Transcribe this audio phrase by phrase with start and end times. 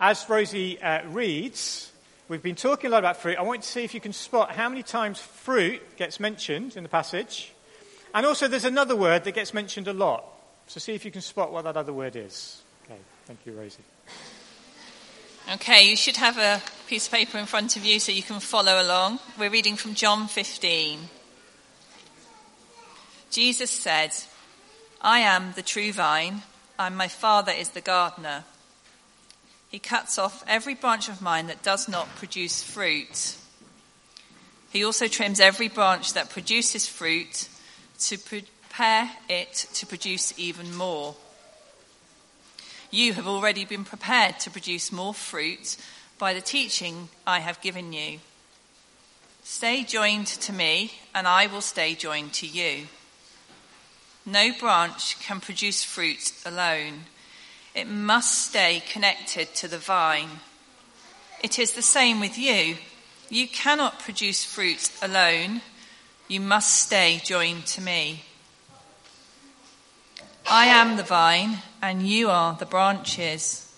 [0.00, 1.92] as Rosie uh, reads,
[2.28, 3.36] we've been talking a lot about fruit.
[3.36, 6.82] I want to see if you can spot how many times fruit gets mentioned in
[6.82, 7.52] the passage.
[8.14, 10.24] And also, there's another word that gets mentioned a lot.
[10.66, 12.62] So, see if you can spot what that other word is.
[12.86, 13.82] Okay, thank you, Rosie.
[15.52, 18.40] Okay, you should have a piece of paper in front of you so you can
[18.40, 19.18] follow along.
[19.38, 20.98] We're reading from John 15.
[23.30, 24.12] Jesus said,
[25.00, 26.42] I am the true vine,
[26.78, 28.44] and my Father is the gardener.
[29.70, 33.36] He cuts off every branch of mine that does not produce fruit.
[34.70, 37.48] He also trims every branch that produces fruit
[38.00, 41.14] to prepare it to produce even more.
[42.90, 45.76] You have already been prepared to produce more fruit
[46.18, 48.18] by the teaching I have given you.
[49.44, 52.88] Stay joined to me, and I will stay joined to you.
[54.26, 57.06] No branch can produce fruit alone,
[57.74, 60.40] it must stay connected to the vine.
[61.42, 62.76] It is the same with you.
[63.28, 65.62] You cannot produce fruit alone,
[66.28, 68.24] you must stay joined to me.
[70.48, 73.72] I am the vine, and you are the branches.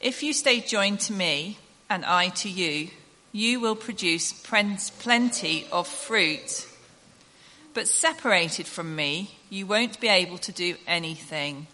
[0.00, 1.58] If you stay joined to me,
[1.90, 2.90] and I to you,
[3.32, 6.68] you will produce plenty of fruit.
[7.74, 11.66] But separated from me, you won't be able to do anything.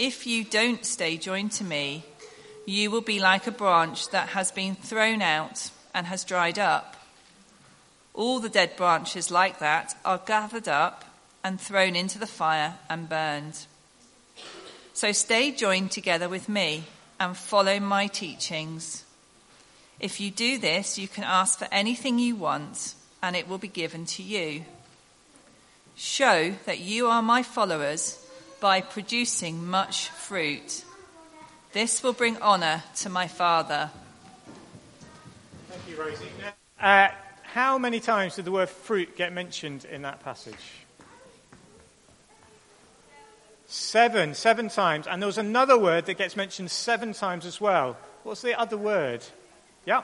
[0.00, 2.04] If you don't stay joined to me,
[2.64, 6.96] you will be like a branch that has been thrown out and has dried up.
[8.14, 11.04] All the dead branches like that are gathered up
[11.44, 13.66] and thrown into the fire and burned.
[14.94, 16.84] So stay joined together with me
[17.18, 19.04] and follow my teachings.
[20.00, 23.68] If you do this, you can ask for anything you want and it will be
[23.68, 24.64] given to you.
[25.94, 28.19] Show that you are my followers
[28.60, 30.84] by producing much fruit.
[31.72, 33.90] This will bring honour to my Father.
[35.68, 36.26] Thank you, Rosie.
[36.80, 37.08] Uh,
[37.42, 40.54] how many times did the word fruit get mentioned in that passage?
[43.66, 45.06] Seven, seven times.
[45.06, 47.96] And there was another word that gets mentioned seven times as well.
[48.24, 49.24] What's the other word?
[49.86, 50.02] Yeah.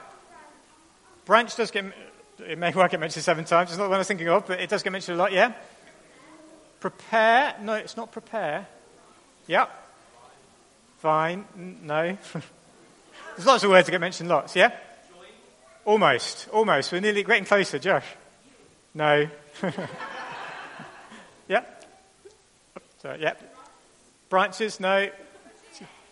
[1.24, 1.84] Branch does get,
[2.38, 3.70] it may well get mentioned seven times.
[3.70, 5.32] It's not the one I was thinking of, but it does get mentioned a lot,
[5.32, 5.52] yeah?
[6.80, 7.56] Prepare.
[7.62, 8.66] No, it's not prepare.
[9.46, 9.70] Yep.
[10.98, 11.44] Fine.
[11.82, 12.16] No.
[13.36, 14.72] There's lots of words that get mentioned lots, yeah?
[15.84, 16.48] Almost.
[16.52, 16.92] Almost.
[16.92, 18.06] We're nearly getting closer, Josh.
[18.94, 19.28] No.
[21.48, 21.62] yeah.
[23.02, 23.34] So, yeah.
[24.28, 24.80] Branches?
[24.80, 25.08] No.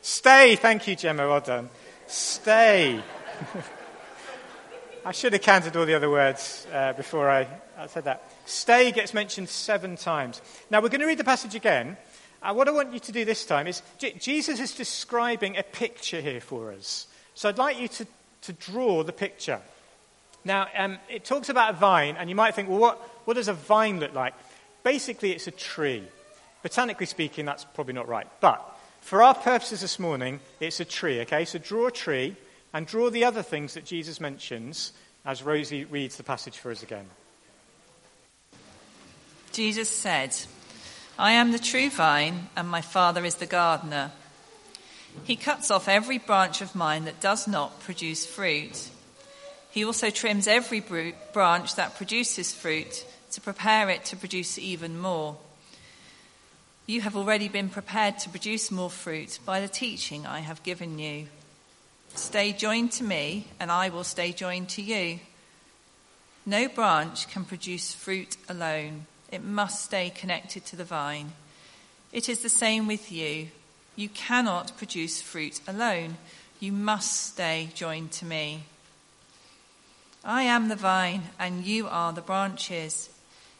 [0.02, 0.56] Stay.
[0.56, 1.26] Thank you, Gemma.
[1.26, 1.70] Well done.
[2.06, 3.00] Stay.
[5.06, 8.22] I should have counted all the other words uh, before I, I, said that.
[8.46, 10.40] Stay gets mentioned seven times.
[10.70, 11.96] Now, we're going to read the passage again.
[12.42, 13.82] Uh, what I want you to do this time is
[14.18, 17.06] Jesus is describing a picture here for us.
[17.34, 18.06] So I'd like you to,
[18.42, 19.60] to draw the picture.
[20.44, 23.48] Now, um, it talks about a vine, and you might think, well, what, what does
[23.48, 24.34] a vine look like?
[24.82, 26.04] Basically, it's a tree.
[26.62, 28.26] Botanically speaking, that's probably not right.
[28.40, 28.62] But
[29.00, 31.46] for our purposes this morning, it's a tree, okay?
[31.46, 32.36] So draw a tree
[32.74, 34.92] and draw the other things that Jesus mentions
[35.24, 37.06] as Rosie reads the passage for us again.
[39.54, 40.36] Jesus said,
[41.16, 44.10] I am the true vine, and my Father is the gardener.
[45.22, 48.90] He cuts off every branch of mine that does not produce fruit.
[49.70, 50.80] He also trims every
[51.32, 55.36] branch that produces fruit to prepare it to produce even more.
[56.86, 60.98] You have already been prepared to produce more fruit by the teaching I have given
[60.98, 61.28] you.
[62.16, 65.20] Stay joined to me, and I will stay joined to you.
[66.44, 71.32] No branch can produce fruit alone, it must stay connected to the vine.
[72.12, 73.48] It is the same with you.
[73.96, 76.16] You cannot produce fruit alone,
[76.60, 78.64] you must stay joined to me.
[80.24, 83.10] I am the vine, and you are the branches.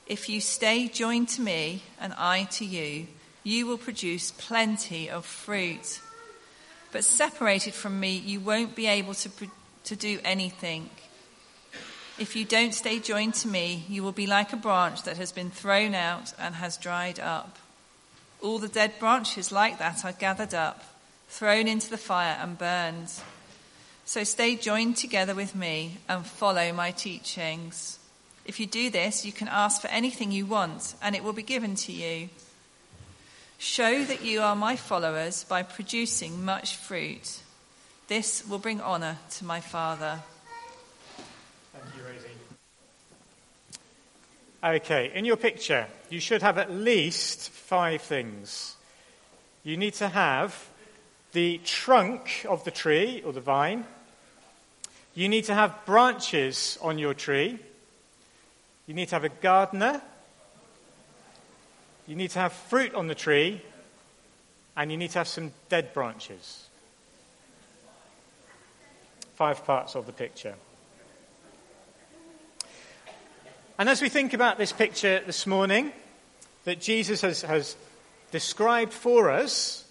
[0.06, 3.06] If you stay joined to me and I to you,
[3.42, 6.00] you will produce plenty of fruit.
[6.92, 9.30] But separated from me, you won't be able to,
[9.84, 10.88] to do anything.
[12.16, 15.32] If you don't stay joined to me, you will be like a branch that has
[15.32, 17.58] been thrown out and has dried up.
[18.40, 20.84] All the dead branches like that are gathered up,
[21.28, 23.08] thrown into the fire, and burned.
[24.04, 27.98] So stay joined together with me and follow my teachings.
[28.44, 31.42] If you do this, you can ask for anything you want, and it will be
[31.42, 32.28] given to you.
[33.58, 37.40] Show that you are my followers by producing much fruit.
[38.06, 40.20] This will bring honour to my Father.
[41.72, 42.28] Thank you, Rosie.
[44.64, 48.76] Okay, in your picture, you should have at least five things.
[49.62, 50.70] You need to have
[51.32, 53.84] the trunk of the tree or the vine.
[55.14, 57.58] You need to have branches on your tree.
[58.86, 60.00] You need to have a gardener.
[62.06, 63.60] You need to have fruit on the tree.
[64.78, 66.68] And you need to have some dead branches.
[69.34, 70.54] Five parts of the picture.
[73.76, 75.92] And as we think about this picture this morning
[76.64, 77.74] that Jesus has, has
[78.30, 79.84] described for us,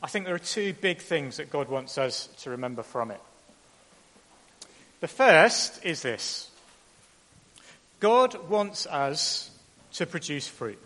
[0.00, 3.20] I think there are two big things that God wants us to remember from it.
[5.00, 6.50] The first is this
[7.98, 9.50] God wants us
[9.94, 10.78] to produce fruit.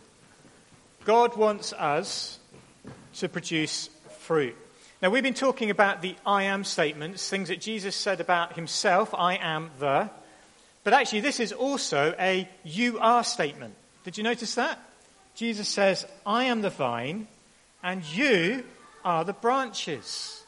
[1.05, 2.39] God wants us
[3.17, 3.91] to produce
[4.21, 4.57] fruit.
[5.03, 9.13] Now, we've been talking about the I am statements, things that Jesus said about himself
[9.13, 10.09] I am the.
[10.83, 13.75] But actually, this is also a you are statement.
[14.05, 14.79] Did you notice that?
[15.35, 17.29] Jesus says, I am the vine,
[17.83, 18.65] and you
[19.05, 20.43] are the branches.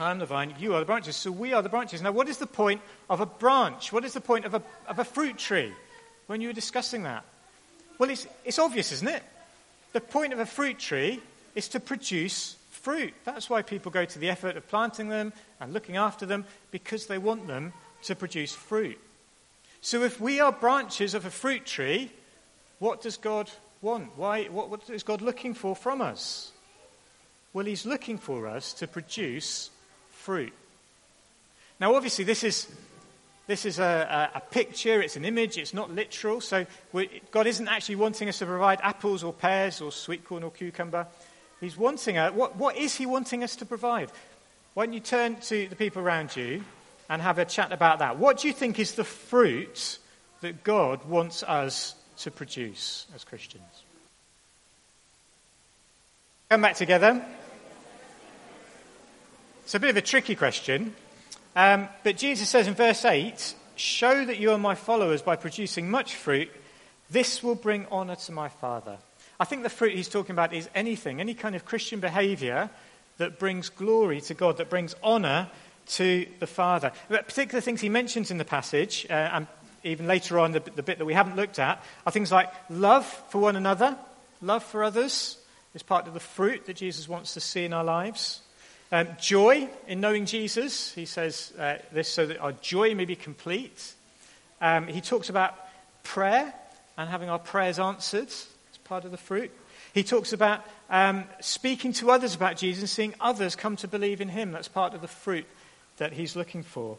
[0.00, 1.16] I am the vine, you are the branches.
[1.16, 2.00] So we are the branches.
[2.02, 2.80] Now, what is the point
[3.10, 3.92] of a branch?
[3.92, 5.72] What is the point of a, of a fruit tree
[6.26, 7.24] when you were discussing that?
[7.98, 9.22] Well, it's, it's obvious, isn't it?
[9.92, 11.20] The point of a fruit tree
[11.54, 13.12] is to produce fruit.
[13.24, 17.06] That's why people go to the effort of planting them and looking after them, because
[17.06, 17.72] they want them
[18.04, 18.98] to produce fruit.
[19.80, 22.10] So if we are branches of a fruit tree,
[22.78, 24.16] what does God want?
[24.16, 26.52] Why, what, what is God looking for from us?
[27.52, 29.70] Well, He's looking for us to produce
[30.10, 30.52] fruit.
[31.80, 32.66] Now, obviously, this is,
[33.46, 36.40] this is a, a, a picture, it's an image, it's not literal.
[36.40, 36.66] So,
[37.30, 41.06] God isn't actually wanting us to provide apples or pears or sweet corn or cucumber.
[41.60, 44.10] He's wanting us, what, what is He wanting us to provide?
[44.74, 46.64] Why don't you turn to the people around you
[47.08, 48.18] and have a chat about that?
[48.18, 49.98] What do you think is the fruit
[50.40, 53.64] that God wants us to produce as Christians?
[56.50, 57.24] Come back together.
[59.64, 60.94] It's a bit of a tricky question.
[61.54, 65.90] Um, but Jesus says in verse 8, Show that you are my followers by producing
[65.90, 66.50] much fruit.
[67.10, 68.98] This will bring honor to my Father.
[69.38, 72.70] I think the fruit he's talking about is anything, any kind of Christian behavior
[73.18, 75.48] that brings glory to God, that brings honor
[75.88, 76.92] to the Father.
[77.08, 79.46] But particular things he mentions in the passage, uh, and
[79.84, 83.06] even later on, the, the bit that we haven't looked at, are things like love
[83.30, 83.96] for one another,
[84.40, 85.38] love for others
[85.74, 88.40] is part of the fruit that Jesus wants to see in our lives.
[88.90, 93.16] Um, joy in knowing Jesus, he says uh, this so that our joy may be
[93.16, 93.92] complete.
[94.60, 95.54] Um, he talks about
[96.04, 96.52] prayer
[96.96, 99.50] and having our prayers answered as part of the fruit.
[99.92, 104.20] He talks about um, speaking to others about Jesus and seeing others come to believe
[104.20, 104.52] in him.
[104.52, 105.46] That's part of the fruit
[105.98, 106.96] that he's looking for.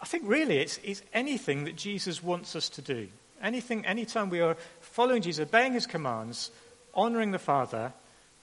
[0.00, 3.08] I think really it's, it's anything that Jesus wants us to do.
[3.42, 6.50] Anything, anytime we are following Jesus, obeying his commands,
[6.94, 7.92] honoring the Father,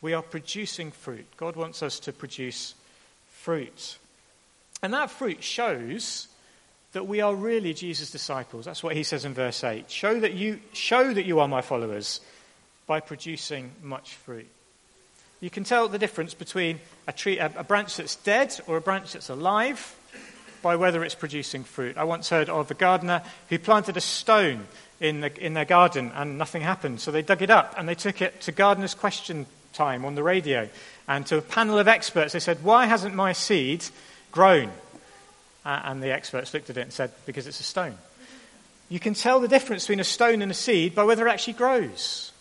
[0.02, 1.26] we are producing fruit.
[1.38, 2.76] God wants us to produce
[3.28, 3.98] fruit.
[4.82, 6.28] And that fruit shows
[6.94, 8.66] that we are really Jesus' disciples.
[8.66, 9.90] That's what he says in verse 8.
[9.92, 12.22] Show that you, show that you are my followers
[12.88, 14.48] by producing much fruit.
[15.42, 18.82] You can tell the difference between a, tree, a, a branch that's dead or a
[18.82, 19.96] branch that's alive
[20.62, 21.98] by whether it's producing fruit.
[21.98, 24.66] I once heard of a gardener who planted a stone
[25.00, 27.02] in, the, in their garden and nothing happened.
[27.02, 30.24] So they dug it up and they took it to Gardener's Question Time on the
[30.24, 30.70] radio.
[31.08, 33.86] And to a panel of experts, they said, Why hasn't my seed
[34.32, 34.72] grown?
[35.66, 37.98] Uh, and the experts looked at it and said, Because it's a stone.
[38.88, 41.54] You can tell the difference between a stone and a seed by whether it actually
[41.54, 42.32] grows.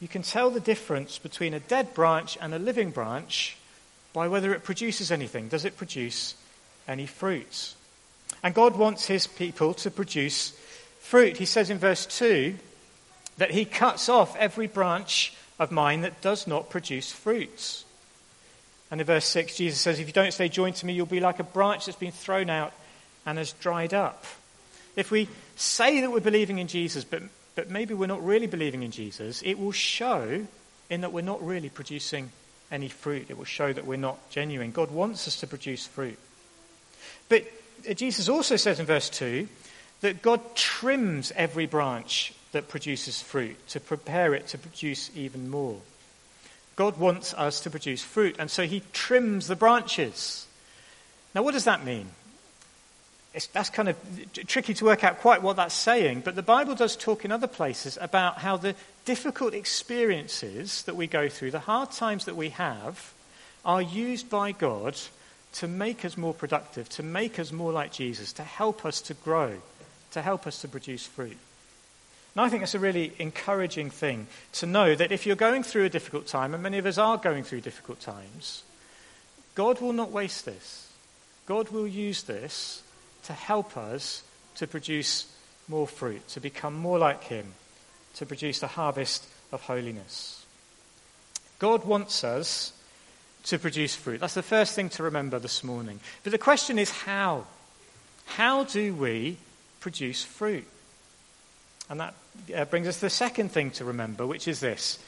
[0.00, 3.56] You can tell the difference between a dead branch and a living branch
[4.12, 5.48] by whether it produces anything.
[5.48, 6.34] Does it produce
[6.86, 7.74] any fruit?
[8.42, 10.50] And God wants his people to produce
[11.00, 11.36] fruit.
[11.38, 12.56] He says in verse 2
[13.38, 17.84] that he cuts off every branch of mine that does not produce fruits.
[18.90, 21.20] And in verse 6, Jesus says, If you don't stay joined to me, you'll be
[21.20, 22.72] like a branch that's been thrown out
[23.24, 24.24] and has dried up.
[24.94, 27.22] If we say that we're believing in Jesus, but
[27.56, 30.46] but maybe we're not really believing in Jesus, it will show
[30.88, 32.30] in that we're not really producing
[32.70, 33.26] any fruit.
[33.28, 34.70] It will show that we're not genuine.
[34.70, 36.18] God wants us to produce fruit.
[37.28, 37.44] But
[37.88, 39.48] uh, Jesus also says in verse 2
[40.02, 45.80] that God trims every branch that produces fruit to prepare it to produce even more.
[46.76, 50.46] God wants us to produce fruit, and so he trims the branches.
[51.34, 52.10] Now, what does that mean?
[53.36, 53.96] It's, that's kind of
[54.46, 57.46] tricky to work out quite what that's saying, but the Bible does talk in other
[57.46, 58.74] places about how the
[59.04, 63.12] difficult experiences that we go through, the hard times that we have,
[63.62, 64.96] are used by God
[65.52, 69.12] to make us more productive, to make us more like Jesus, to help us to
[69.12, 69.52] grow,
[70.12, 71.36] to help us to produce fruit.
[72.34, 75.84] And I think that's a really encouraging thing to know that if you're going through
[75.84, 78.62] a difficult time, and many of us are going through difficult times,
[79.54, 80.90] God will not waste this.
[81.44, 82.82] God will use this
[83.26, 84.22] to help us
[84.56, 85.26] to produce
[85.68, 87.54] more fruit, to become more like Him,
[88.14, 90.44] to produce the harvest of holiness.
[91.58, 92.72] God wants us
[93.44, 94.20] to produce fruit.
[94.20, 96.00] That's the first thing to remember this morning.
[96.22, 97.46] But the question is how?
[98.26, 99.38] How do we
[99.80, 100.66] produce fruit?
[101.88, 102.14] And that
[102.54, 104.98] uh, brings us to the second thing to remember, which is this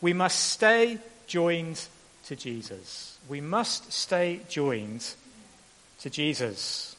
[0.00, 1.84] we must stay joined
[2.26, 3.18] to Jesus.
[3.28, 5.14] We must stay joined
[6.00, 6.94] to Jesus.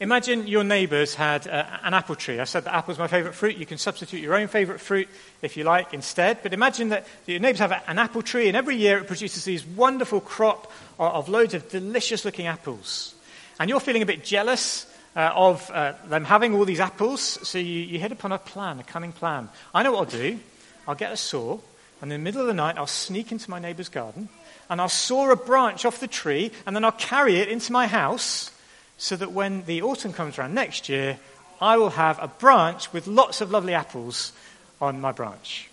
[0.00, 2.40] Imagine your neighbours had uh, an apple tree.
[2.40, 3.56] I said that apple's my favourite fruit.
[3.56, 5.08] You can substitute your own favourite fruit
[5.40, 6.42] if you like instead.
[6.42, 9.64] But imagine that your neighbours have an apple tree, and every year it produces these
[9.64, 13.14] wonderful crop of, loads of delicious looking apples.
[13.60, 17.58] And you're feeling a bit jealous uh, of uh, them having all these apples, so
[17.58, 19.48] you, you hit upon a plan, a cunning plan.
[19.72, 20.40] I know what I'll do.
[20.88, 21.60] I'll get a saw,
[22.02, 24.28] and in the middle of the night, I'll sneak into my neighbour's garden,
[24.68, 27.86] and I'll saw a branch off the tree, and then I'll carry it into my
[27.86, 28.50] house
[28.98, 31.18] so that when the autumn comes around next year,
[31.60, 34.32] I will have a branch with lots of lovely apples
[34.80, 35.70] on my branch.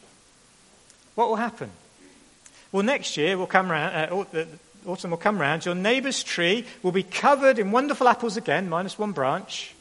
[1.15, 1.71] What will happen?
[2.71, 4.45] Well, next year will come round, uh,
[4.85, 8.97] autumn will come round, your neighbour's tree will be covered in wonderful apples again, minus
[8.97, 9.75] one branch,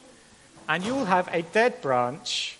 [0.67, 2.57] and you will have a dead branch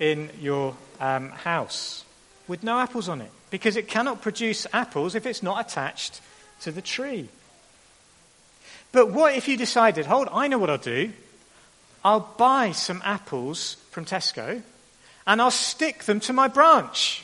[0.00, 2.04] in your um, house
[2.46, 6.20] with no apples on it because it cannot produce apples if it's not attached
[6.60, 7.28] to the tree.
[8.92, 11.12] But what if you decided, hold, I know what I'll do.
[12.04, 14.62] I'll buy some apples from Tesco
[15.26, 17.22] and I'll stick them to my branch.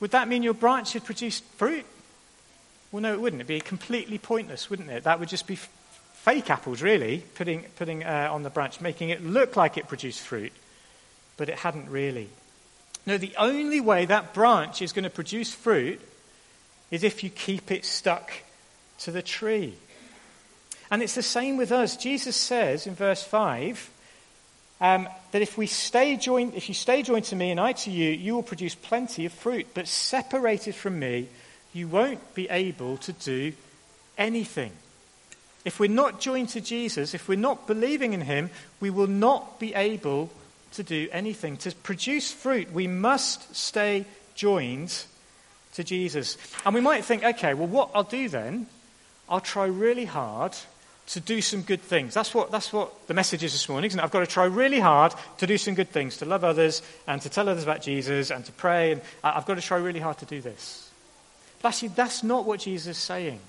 [0.00, 1.84] Would that mean your branch had produced fruit?
[2.90, 3.40] Well, no, it wouldn't.
[3.40, 5.04] It'd be completely pointless, wouldn't it?
[5.04, 5.70] That would just be f-
[6.14, 10.20] fake apples, really, putting, putting uh, on the branch, making it look like it produced
[10.20, 10.52] fruit,
[11.36, 12.28] but it hadn't really.
[13.06, 16.00] No, the only way that branch is going to produce fruit
[16.90, 18.32] is if you keep it stuck
[19.04, 19.74] to the tree.
[20.90, 21.96] And it's the same with us.
[21.96, 23.90] Jesus says in verse 5
[24.80, 27.90] um, that if we stay joined, if you stay joined to me and I to
[27.90, 29.68] you, you will produce plenty of fruit.
[29.74, 31.28] But separated from me,
[31.72, 33.52] you won't be able to do
[34.18, 34.72] anything.
[35.64, 39.60] If we're not joined to Jesus, if we're not believing in him, we will not
[39.60, 40.30] be able
[40.72, 41.56] to do anything.
[41.58, 44.04] To produce fruit, we must stay
[44.34, 45.04] joined
[45.74, 46.36] to Jesus.
[46.66, 48.66] And we might think, okay, well, what I'll do then
[49.32, 50.54] I'll try really hard
[51.06, 52.12] to do some good things.
[52.12, 54.02] That's what, that's what the message is this morning, isn't it?
[54.02, 57.18] I've got to try really hard to do some good things, to love others and
[57.22, 58.92] to tell others about Jesus and to pray.
[58.92, 60.90] And I've got to try really hard to do this.
[61.62, 63.40] But actually, that's not what Jesus is saying.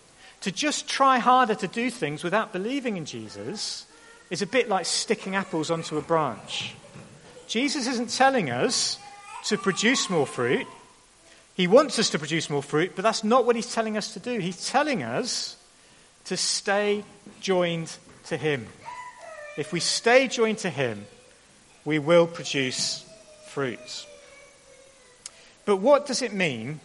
[0.41, 3.85] To just try harder to do things without believing in Jesus
[4.29, 6.75] is a bit like sticking apples onto a branch.
[7.47, 8.97] Jesus isn't telling us
[9.47, 10.65] to produce more fruit.
[11.55, 14.21] He wants us to produce more fruit, but that's not what he's telling us to
[14.21, 14.39] do.
[14.39, 15.57] He's telling us
[16.25, 17.03] to stay
[17.41, 18.67] joined to Him.
[19.57, 21.05] If we stay joined to Him,
[21.85, 23.05] we will produce
[23.47, 24.05] fruit.
[25.65, 26.79] But what does it mean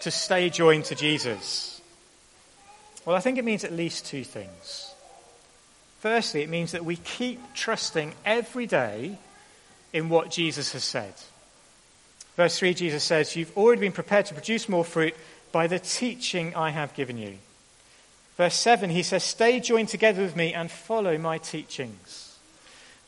[0.00, 1.80] to stay joined to Jesus?
[3.04, 4.94] Well, I think it means at least two things.
[6.00, 9.18] Firstly, it means that we keep trusting every day
[9.92, 11.14] in what Jesus has said.
[12.36, 15.14] Verse 3, Jesus says, You've already been prepared to produce more fruit
[15.52, 17.38] by the teaching I have given you.
[18.36, 22.38] Verse 7, he says, Stay joined together with me and follow my teachings.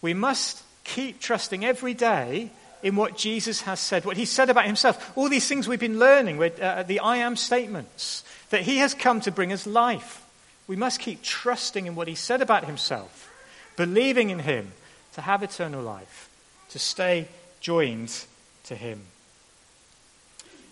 [0.00, 2.50] We must keep trusting every day
[2.82, 5.16] in what Jesus has said, what he said about himself.
[5.16, 8.94] All these things we've been learning, with, uh, the I am statements, that he has
[8.94, 10.24] come to bring us life.
[10.66, 13.30] We must keep trusting in what he said about himself,
[13.76, 14.72] believing in him
[15.14, 16.30] to have eternal life,
[16.70, 17.28] to stay
[17.60, 18.24] joined
[18.64, 19.02] to him.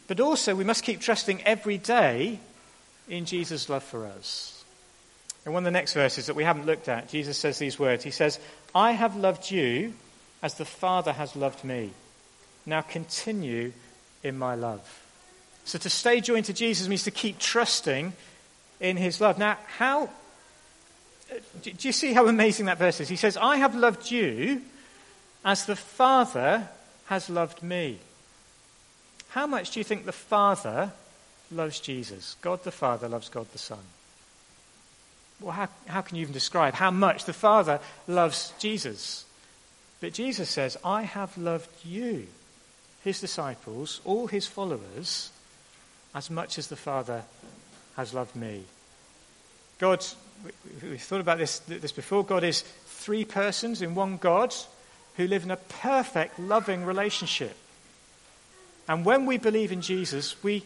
[0.07, 2.39] But also, we must keep trusting every day
[3.09, 4.65] in Jesus' love for us.
[5.45, 8.03] In one of the next verses that we haven't looked at, Jesus says these words
[8.03, 8.39] He says,
[8.75, 9.95] I have loved you
[10.43, 11.91] as the Father has loved me.
[12.67, 13.73] Now continue
[14.23, 15.03] in my love.
[15.65, 18.13] So to stay joined to Jesus means to keep trusting
[18.81, 19.39] in his love.
[19.39, 20.11] Now, how.
[21.63, 23.09] Do you see how amazing that verse is?
[23.09, 24.63] He says, I have loved you
[25.45, 26.69] as the Father
[27.07, 27.99] has loved me.
[29.31, 30.93] How much do you think the Father
[31.51, 32.37] loves Jesus.
[32.41, 33.79] God the Father loves God the Son.
[35.41, 39.25] Well, how, how can you even describe how much the Father loves Jesus?
[40.01, 42.27] But Jesus says, I have loved you,
[43.05, 45.31] his disciples, all his followers,
[46.15, 47.23] as much as the Father
[47.97, 48.65] has loved me.
[49.79, 50.05] God,
[50.83, 52.25] we've thought about this, this before.
[52.25, 54.55] God is three persons in one God
[55.17, 57.57] who live in a perfect, loving relationship.
[58.89, 60.63] And when we believe in Jesus, we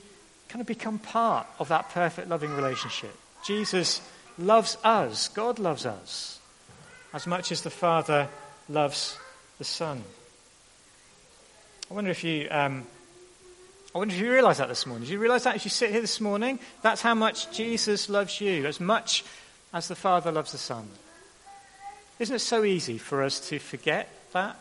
[0.50, 3.14] kind of become part of that perfect loving relationship.
[3.44, 4.02] Jesus
[4.36, 6.40] loves us, God loves us,
[7.12, 8.28] as much as the Father
[8.68, 9.16] loves
[9.58, 10.02] the Son.
[11.88, 12.48] I wonder if you.
[12.50, 12.84] Um,
[13.94, 15.06] I wonder if you realize that this morning.
[15.06, 16.60] Did you realize that as you sit here this morning?
[16.82, 19.24] That's how much Jesus loves you, as much
[19.72, 20.88] as the Father loves the Son.
[22.20, 24.56] Isn't it so easy for us to forget that,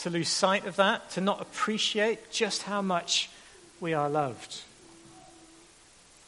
[0.00, 3.30] to lose sight of that, to not appreciate just how much
[3.80, 4.62] we are loved?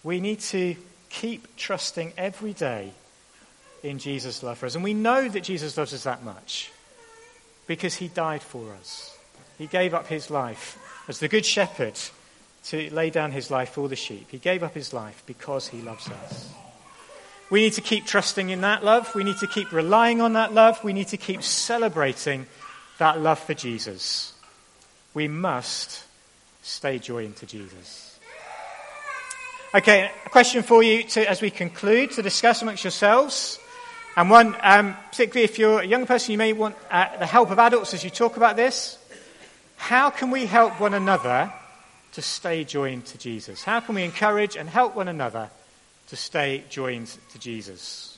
[0.08, 0.74] We need to
[1.10, 2.92] keep trusting every day
[3.82, 4.74] in Jesus' love for us.
[4.74, 6.72] And we know that Jesus loves us that much
[7.66, 9.14] because he died for us.
[9.58, 11.92] He gave up his life as the Good Shepherd
[12.68, 14.28] to lay down his life for the sheep.
[14.30, 16.54] He gave up his life because he loves us.
[17.50, 19.14] We need to keep trusting in that love.
[19.14, 20.82] We need to keep relying on that love.
[20.82, 22.46] We need to keep celebrating
[22.96, 24.32] that love for Jesus.
[25.12, 26.02] We must
[26.62, 28.17] stay joined to Jesus.
[29.74, 33.58] Okay, a question for you to, as we conclude to discuss amongst yourselves.
[34.16, 37.50] And one, um, particularly if you're a young person, you may want uh, the help
[37.50, 38.96] of adults as you talk about this.
[39.76, 41.52] How can we help one another
[42.12, 43.62] to stay joined to Jesus?
[43.62, 45.50] How can we encourage and help one another
[46.06, 48.16] to stay joined to Jesus?